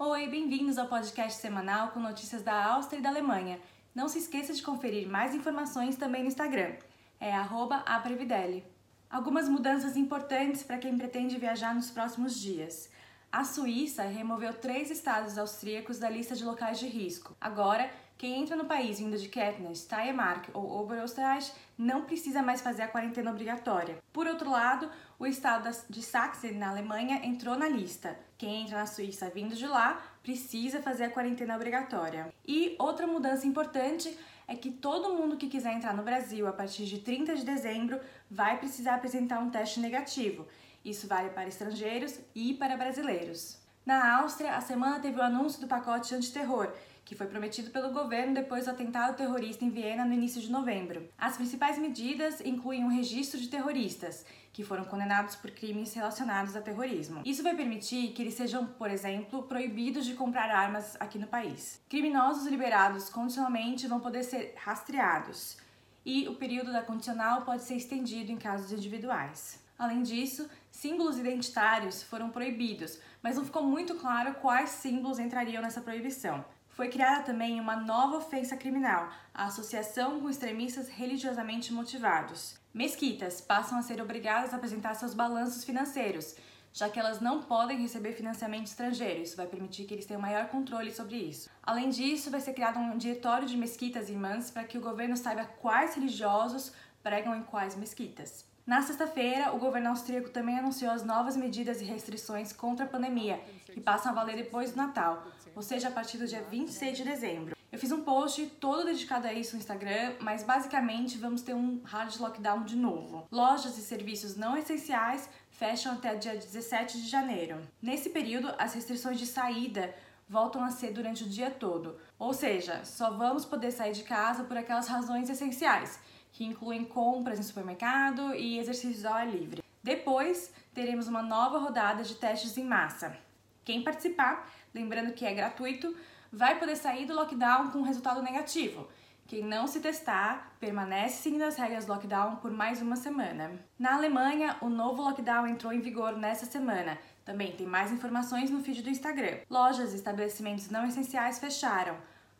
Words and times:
Oi, 0.00 0.28
bem-vindos 0.28 0.78
ao 0.78 0.86
podcast 0.86 1.40
semanal 1.40 1.88
com 1.88 1.98
notícias 1.98 2.40
da 2.40 2.66
Áustria 2.66 3.00
e 3.00 3.02
da 3.02 3.08
Alemanha. 3.08 3.58
Não 3.92 4.08
se 4.08 4.20
esqueça 4.20 4.52
de 4.54 4.62
conferir 4.62 5.08
mais 5.08 5.34
informações 5.34 5.96
também 5.96 6.22
no 6.22 6.28
Instagram, 6.28 6.76
é 7.18 7.32
@aprevidele. 7.34 8.64
Algumas 9.10 9.48
mudanças 9.48 9.96
importantes 9.96 10.62
para 10.62 10.78
quem 10.78 10.96
pretende 10.96 11.36
viajar 11.36 11.74
nos 11.74 11.90
próximos 11.90 12.38
dias. 12.38 12.88
A 13.32 13.42
Suíça 13.42 14.04
removeu 14.04 14.54
três 14.54 14.88
estados 14.88 15.36
austríacos 15.36 15.98
da 15.98 16.08
lista 16.08 16.36
de 16.36 16.44
locais 16.44 16.78
de 16.78 16.86
risco. 16.86 17.36
Agora, 17.40 17.90
quem 18.18 18.42
entra 18.42 18.56
no 18.56 18.64
país 18.64 18.98
vindo 18.98 19.16
de 19.16 19.28
Kettner, 19.28 19.76
Steiermark 19.76 20.50
ou 20.52 20.80
Oberösterreich 20.80 21.52
não 21.78 22.02
precisa 22.02 22.42
mais 22.42 22.60
fazer 22.60 22.82
a 22.82 22.88
quarentena 22.88 23.30
obrigatória. 23.30 23.98
Por 24.12 24.26
outro 24.26 24.50
lado, 24.50 24.90
o 25.20 25.24
estado 25.24 25.70
de 25.88 26.02
Sachsen, 26.02 26.58
na 26.58 26.70
Alemanha, 26.70 27.24
entrou 27.24 27.56
na 27.56 27.68
lista. 27.68 28.18
Quem 28.36 28.62
entra 28.62 28.78
na 28.78 28.86
Suíça 28.86 29.30
vindo 29.30 29.54
de 29.54 29.68
lá 29.68 30.02
precisa 30.20 30.82
fazer 30.82 31.04
a 31.04 31.10
quarentena 31.10 31.54
obrigatória. 31.54 32.34
E 32.44 32.74
outra 32.80 33.06
mudança 33.06 33.46
importante 33.46 34.18
é 34.48 34.56
que 34.56 34.72
todo 34.72 35.14
mundo 35.14 35.36
que 35.36 35.46
quiser 35.46 35.74
entrar 35.74 35.94
no 35.94 36.02
Brasil 36.02 36.48
a 36.48 36.52
partir 36.52 36.86
de 36.86 36.98
30 36.98 37.36
de 37.36 37.44
dezembro 37.44 38.00
vai 38.28 38.58
precisar 38.58 38.96
apresentar 38.96 39.38
um 39.38 39.50
teste 39.50 39.78
negativo. 39.78 40.44
Isso 40.84 41.06
vale 41.06 41.30
para 41.30 41.46
estrangeiros 41.46 42.18
e 42.34 42.54
para 42.54 42.76
brasileiros. 42.76 43.58
Na 43.86 44.18
Áustria, 44.18 44.56
a 44.56 44.60
semana 44.60 45.00
teve 45.00 45.18
o 45.18 45.22
anúncio 45.22 45.60
do 45.60 45.66
pacote 45.66 46.14
antiterror, 46.14 46.70
que 47.08 47.14
foi 47.14 47.26
prometido 47.26 47.70
pelo 47.70 47.90
governo 47.90 48.34
depois 48.34 48.66
do 48.66 48.70
atentado 48.70 49.16
terrorista 49.16 49.64
em 49.64 49.70
Viena 49.70 50.04
no 50.04 50.12
início 50.12 50.42
de 50.42 50.52
novembro. 50.52 51.08
As 51.16 51.38
principais 51.38 51.78
medidas 51.78 52.42
incluem 52.42 52.84
um 52.84 52.94
registro 52.94 53.40
de 53.40 53.48
terroristas, 53.48 54.26
que 54.52 54.62
foram 54.62 54.84
condenados 54.84 55.34
por 55.34 55.50
crimes 55.50 55.94
relacionados 55.94 56.54
a 56.54 56.60
terrorismo. 56.60 57.22
Isso 57.24 57.42
vai 57.42 57.56
permitir 57.56 58.12
que 58.12 58.20
eles 58.20 58.34
sejam, 58.34 58.66
por 58.66 58.90
exemplo, 58.90 59.44
proibidos 59.44 60.04
de 60.04 60.12
comprar 60.12 60.50
armas 60.50 60.98
aqui 61.00 61.18
no 61.18 61.26
país. 61.26 61.80
Criminosos 61.88 62.46
liberados 62.46 63.08
condicionalmente 63.08 63.86
vão 63.86 64.00
poder 64.00 64.22
ser 64.22 64.52
rastreados. 64.58 65.56
E 66.04 66.28
o 66.28 66.34
período 66.34 66.70
da 66.70 66.82
condicional 66.82 67.40
pode 67.40 67.62
ser 67.62 67.76
estendido 67.76 68.30
em 68.30 68.36
casos 68.36 68.70
individuais. 68.70 69.66
Além 69.78 70.02
disso, 70.02 70.50
símbolos 70.72 71.18
identitários 71.18 72.02
foram 72.02 72.30
proibidos, 72.30 72.98
mas 73.22 73.36
não 73.36 73.44
ficou 73.44 73.62
muito 73.62 73.94
claro 73.94 74.34
quais 74.34 74.70
símbolos 74.70 75.20
entrariam 75.20 75.62
nessa 75.62 75.80
proibição. 75.80 76.44
Foi 76.68 76.88
criada 76.88 77.22
também 77.22 77.60
uma 77.60 77.76
nova 77.76 78.16
ofensa 78.16 78.56
criminal, 78.56 79.08
a 79.32 79.46
associação 79.46 80.20
com 80.20 80.28
extremistas 80.28 80.88
religiosamente 80.88 81.72
motivados. 81.72 82.58
Mesquitas 82.74 83.40
passam 83.40 83.78
a 83.78 83.82
ser 83.82 84.00
obrigadas 84.00 84.52
a 84.52 84.56
apresentar 84.56 84.94
seus 84.94 85.14
balanços 85.14 85.64
financeiros, 85.64 86.36
já 86.72 86.88
que 86.88 86.98
elas 86.98 87.20
não 87.20 87.42
podem 87.42 87.78
receber 87.78 88.12
financiamento 88.12 88.66
estrangeiro. 88.66 89.22
Isso 89.22 89.36
vai 89.36 89.46
permitir 89.46 89.84
que 89.84 89.94
eles 89.94 90.06
tenham 90.06 90.20
maior 90.20 90.48
controle 90.48 90.92
sobre 90.92 91.16
isso. 91.16 91.48
Além 91.62 91.88
disso, 91.88 92.30
vai 92.30 92.40
ser 92.40 92.52
criado 92.52 92.78
um 92.78 92.98
diretório 92.98 93.46
de 93.46 93.56
mesquitas 93.56 94.08
irmãs 94.08 94.50
para 94.50 94.64
que 94.64 94.78
o 94.78 94.80
governo 94.80 95.16
saiba 95.16 95.44
quais 95.44 95.94
religiosos 95.94 96.72
pregam 97.02 97.34
em 97.34 97.42
quais 97.42 97.74
mesquitas. 97.74 98.44
Na 98.68 98.82
sexta-feira, 98.82 99.54
o 99.54 99.58
governo 99.58 99.88
austríaco 99.88 100.28
também 100.28 100.58
anunciou 100.58 100.90
as 100.90 101.02
novas 101.02 101.34
medidas 101.34 101.80
e 101.80 101.84
restrições 101.84 102.52
contra 102.52 102.84
a 102.84 102.88
pandemia, 102.88 103.40
que 103.64 103.80
passam 103.80 104.12
a 104.12 104.14
valer 104.14 104.36
depois 104.36 104.72
do 104.72 104.76
Natal, 104.76 105.26
ou 105.56 105.62
seja, 105.62 105.88
a 105.88 105.90
partir 105.90 106.18
do 106.18 106.26
dia 106.26 106.42
26 106.42 106.98
de 106.98 107.02
dezembro. 107.02 107.56
Eu 107.72 107.78
fiz 107.78 107.90
um 107.92 108.02
post 108.02 108.44
todo 108.60 108.84
dedicado 108.84 109.26
a 109.26 109.32
isso 109.32 109.54
no 109.54 109.60
Instagram, 109.60 110.16
mas 110.20 110.42
basicamente 110.42 111.16
vamos 111.16 111.40
ter 111.40 111.54
um 111.54 111.80
hard 111.82 112.14
lockdown 112.20 112.62
de 112.64 112.76
novo. 112.76 113.26
Lojas 113.32 113.78
e 113.78 113.80
serviços 113.80 114.36
não 114.36 114.54
essenciais 114.54 115.30
fecham 115.50 115.94
até 115.94 116.14
dia 116.16 116.36
17 116.36 117.00
de 117.00 117.08
janeiro. 117.08 117.62
Nesse 117.80 118.10
período, 118.10 118.52
as 118.58 118.74
restrições 118.74 119.18
de 119.18 119.24
saída 119.24 119.94
voltam 120.28 120.62
a 120.62 120.70
ser 120.70 120.92
durante 120.92 121.24
o 121.24 121.26
dia 121.26 121.50
todo, 121.50 121.98
ou 122.18 122.34
seja, 122.34 122.84
só 122.84 123.12
vamos 123.12 123.46
poder 123.46 123.70
sair 123.70 123.94
de 123.94 124.02
casa 124.02 124.44
por 124.44 124.58
aquelas 124.58 124.88
razões 124.88 125.30
essenciais 125.30 125.98
que 126.32 126.44
incluem 126.44 126.84
compras 126.84 127.38
em 127.38 127.42
supermercado 127.42 128.34
e 128.34 128.58
exercícios 128.58 129.04
ao 129.04 129.14
ar 129.14 129.28
livre. 129.28 129.62
Depois, 129.82 130.52
teremos 130.74 131.08
uma 131.08 131.22
nova 131.22 131.58
rodada 131.58 132.02
de 132.02 132.14
testes 132.14 132.56
em 132.56 132.64
massa. 132.64 133.16
Quem 133.64 133.82
participar, 133.82 134.50
lembrando 134.74 135.12
que 135.12 135.24
é 135.24 135.34
gratuito, 135.34 135.94
vai 136.32 136.58
poder 136.58 136.76
sair 136.76 137.06
do 137.06 137.14
lockdown 137.14 137.70
com 137.70 137.82
resultado 137.82 138.22
negativo. 138.22 138.88
Quem 139.26 139.44
não 139.44 139.66
se 139.66 139.80
testar, 139.80 140.56
permanece 140.58 141.22
seguindo 141.22 141.42
as 141.42 141.56
regras 141.56 141.84
do 141.84 141.92
lockdown 141.92 142.36
por 142.36 142.50
mais 142.50 142.80
uma 142.80 142.96
semana. 142.96 143.50
Na 143.78 143.94
Alemanha, 143.94 144.56
o 144.62 144.70
novo 144.70 145.02
lockdown 145.02 145.46
entrou 145.46 145.70
em 145.70 145.80
vigor 145.80 146.16
nesta 146.16 146.46
semana. 146.46 146.98
Também 147.26 147.52
tem 147.52 147.66
mais 147.66 147.92
informações 147.92 148.50
no 148.50 148.62
feed 148.62 148.82
do 148.82 148.88
Instagram. 148.88 149.40
Lojas 149.50 149.92
e 149.92 149.96
estabelecimentos 149.96 150.70
não 150.70 150.86
essenciais 150.86 151.38
fecharam. 151.38 151.94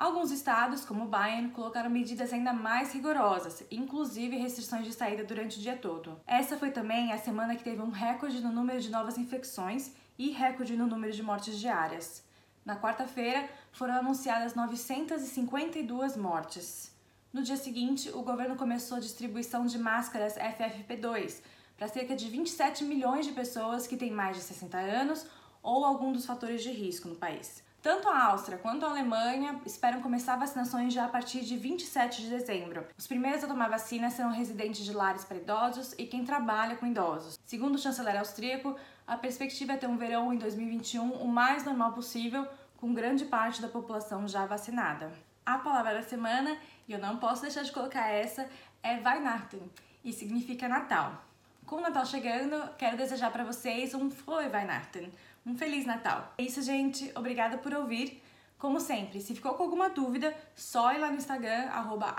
Alguns 0.00 0.30
estados, 0.30 0.82
como 0.82 1.04
Bayern, 1.04 1.50
colocaram 1.50 1.90
medidas 1.90 2.32
ainda 2.32 2.54
mais 2.54 2.94
rigorosas, 2.94 3.62
inclusive 3.70 4.34
restrições 4.34 4.86
de 4.86 4.94
saída 4.94 5.22
durante 5.22 5.58
o 5.58 5.60
dia 5.60 5.76
todo. 5.76 6.18
Essa 6.26 6.56
foi 6.56 6.70
também 6.70 7.12
a 7.12 7.18
semana 7.18 7.54
que 7.54 7.62
teve 7.62 7.82
um 7.82 7.90
recorde 7.90 8.40
no 8.40 8.50
número 8.50 8.80
de 8.80 8.88
novas 8.88 9.18
infecções 9.18 9.92
e 10.18 10.30
recorde 10.30 10.74
no 10.74 10.86
número 10.86 11.12
de 11.12 11.22
mortes 11.22 11.58
diárias. 11.58 12.24
Na 12.64 12.80
quarta-feira, 12.80 13.46
foram 13.72 13.92
anunciadas 13.92 14.54
952 14.54 16.16
mortes. 16.16 16.96
No 17.30 17.42
dia 17.42 17.58
seguinte, 17.58 18.08
o 18.08 18.22
governo 18.22 18.56
começou 18.56 18.96
a 18.96 19.00
distribuição 19.00 19.66
de 19.66 19.78
máscaras 19.78 20.36
FFP2 20.36 21.42
para 21.76 21.88
cerca 21.88 22.16
de 22.16 22.26
27 22.26 22.84
milhões 22.84 23.26
de 23.26 23.32
pessoas 23.32 23.86
que 23.86 23.98
têm 23.98 24.10
mais 24.10 24.38
de 24.38 24.44
60 24.44 24.78
anos 24.78 25.26
ou 25.62 25.84
algum 25.84 26.10
dos 26.10 26.24
fatores 26.24 26.62
de 26.62 26.70
risco 26.70 27.06
no 27.06 27.16
país. 27.16 27.62
Tanto 27.82 28.10
a 28.10 28.26
Áustria 28.26 28.58
quanto 28.58 28.84
a 28.84 28.90
Alemanha 28.90 29.58
esperam 29.64 30.02
começar 30.02 30.36
vacinações 30.36 30.92
já 30.92 31.06
a 31.06 31.08
partir 31.08 31.40
de 31.40 31.56
27 31.56 32.20
de 32.20 32.28
dezembro. 32.28 32.86
Os 32.98 33.06
primeiros 33.06 33.42
a 33.42 33.46
tomar 33.46 33.70
vacina 33.70 34.10
serão 34.10 34.30
residentes 34.30 34.84
de 34.84 34.92
lares 34.92 35.24
para 35.24 35.38
idosos 35.38 35.94
e 35.96 36.04
quem 36.04 36.22
trabalha 36.22 36.76
com 36.76 36.86
idosos. 36.86 37.38
Segundo 37.46 37.76
o 37.76 37.78
chanceler 37.78 38.18
austríaco, 38.18 38.76
a 39.06 39.16
perspectiva 39.16 39.72
é 39.72 39.76
ter 39.78 39.86
um 39.86 39.96
verão 39.96 40.30
em 40.30 40.36
2021 40.36 41.10
o 41.10 41.26
mais 41.26 41.64
normal 41.64 41.94
possível, 41.94 42.46
com 42.76 42.92
grande 42.92 43.24
parte 43.24 43.62
da 43.62 43.68
população 43.68 44.28
já 44.28 44.44
vacinada. 44.44 45.10
A 45.46 45.56
palavra 45.56 45.94
da 45.94 46.02
semana, 46.02 46.58
e 46.86 46.92
eu 46.92 46.98
não 46.98 47.16
posso 47.16 47.40
deixar 47.40 47.62
de 47.62 47.72
colocar 47.72 48.08
essa, 48.08 48.46
é 48.82 48.96
Weihnachten, 48.96 49.70
e 50.04 50.12
significa 50.12 50.68
Natal. 50.68 51.29
Com 51.70 51.76
o 51.76 51.80
Natal 51.80 52.04
chegando, 52.04 52.68
quero 52.76 52.96
desejar 52.96 53.30
para 53.30 53.44
vocês 53.44 53.94
um 53.94 54.10
Frohe 54.10 54.48
Weihnachten, 54.48 55.08
um 55.46 55.56
Feliz 55.56 55.86
Natal. 55.86 56.34
É 56.36 56.42
isso, 56.42 56.60
gente. 56.62 57.12
Obrigada 57.14 57.58
por 57.58 57.72
ouvir. 57.72 58.20
Como 58.58 58.80
sempre, 58.80 59.20
se 59.20 59.36
ficou 59.36 59.54
com 59.54 59.62
alguma 59.62 59.88
dúvida, 59.88 60.36
só 60.56 60.92
ir 60.92 60.98
lá 60.98 61.08
no 61.12 61.16
Instagram, 61.16 61.68
arroba 61.68 62.12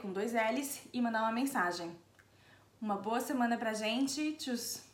com 0.00 0.12
dois 0.12 0.34
L's 0.34 0.82
e 0.92 1.00
mandar 1.00 1.22
uma 1.22 1.32
mensagem. 1.32 1.90
Uma 2.80 2.94
boa 2.94 3.18
semana 3.18 3.58
pra 3.58 3.72
gente. 3.72 4.34
Tchau! 4.34 4.85